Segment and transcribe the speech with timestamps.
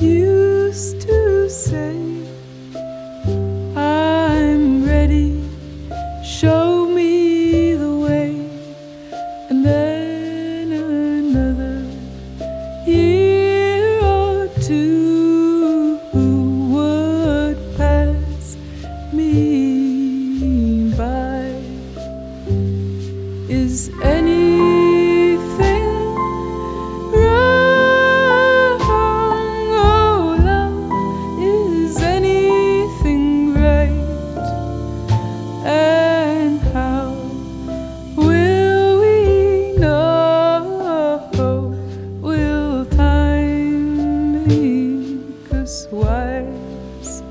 [0.00, 1.96] used to say,
[3.76, 5.40] I'm ready,
[6.24, 8.34] show me the way,
[9.48, 11.84] and then another
[12.84, 16.00] year or two
[16.72, 18.56] would pass
[19.12, 21.46] me by.
[23.48, 24.45] Is anything
[44.46, 47.22] Because wives.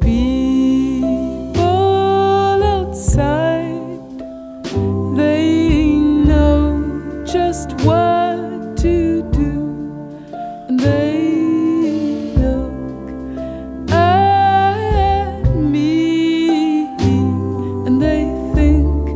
[0.00, 1.60] People
[2.64, 4.10] outside,
[5.16, 9.52] they know just what to do.
[10.68, 11.30] And they
[12.36, 12.72] look
[13.92, 16.86] at me
[17.86, 18.24] and they
[18.56, 19.06] think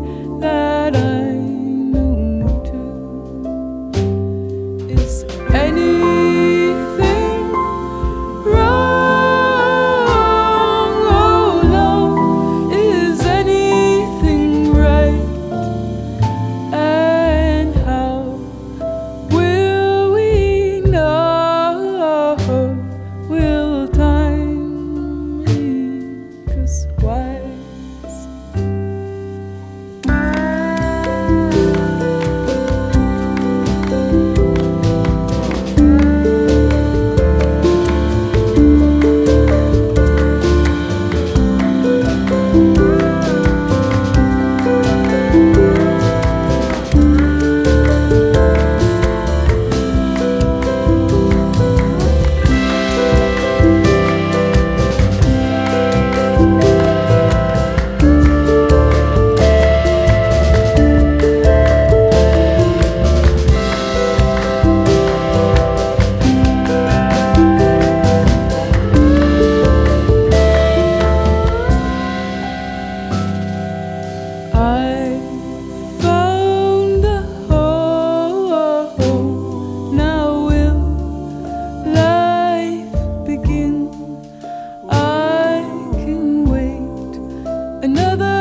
[0.40, 3.90] that I know too.
[4.88, 6.02] Is any
[87.82, 88.31] another